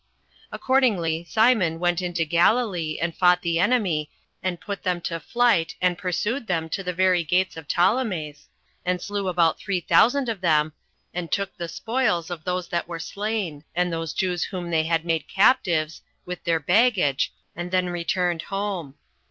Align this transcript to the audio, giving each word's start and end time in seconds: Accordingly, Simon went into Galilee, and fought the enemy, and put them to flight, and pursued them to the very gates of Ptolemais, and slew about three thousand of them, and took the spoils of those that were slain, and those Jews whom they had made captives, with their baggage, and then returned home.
Accordingly, 0.51 1.25
Simon 1.29 1.77
went 1.77 2.01
into 2.01 2.25
Galilee, 2.25 2.97
and 2.99 3.15
fought 3.15 3.43
the 3.43 3.59
enemy, 3.59 4.09
and 4.41 4.59
put 4.59 4.81
them 4.81 4.99
to 5.01 5.19
flight, 5.19 5.75
and 5.79 5.95
pursued 5.95 6.47
them 6.47 6.69
to 6.69 6.81
the 6.81 6.91
very 6.91 7.23
gates 7.23 7.55
of 7.55 7.67
Ptolemais, 7.67 8.47
and 8.83 8.99
slew 8.99 9.27
about 9.27 9.59
three 9.59 9.79
thousand 9.79 10.27
of 10.27 10.41
them, 10.41 10.73
and 11.13 11.31
took 11.31 11.55
the 11.55 11.67
spoils 11.69 12.31
of 12.31 12.43
those 12.45 12.67
that 12.69 12.87
were 12.87 12.97
slain, 12.97 13.63
and 13.75 13.93
those 13.93 14.13
Jews 14.13 14.45
whom 14.45 14.71
they 14.71 14.85
had 14.85 15.05
made 15.05 15.27
captives, 15.27 16.01
with 16.25 16.43
their 16.45 16.59
baggage, 16.59 17.31
and 17.55 17.69
then 17.69 17.87
returned 17.91 18.41
home. 18.41 18.95